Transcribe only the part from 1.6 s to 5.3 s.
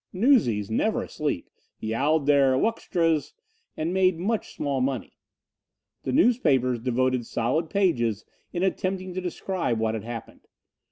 yowled their "Wuxtras" and made much small money.